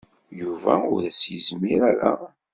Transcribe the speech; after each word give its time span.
Yuba 0.41 0.73
ur 0.93 1.01
as-yezmir 1.09 1.81
ara. 1.91 2.13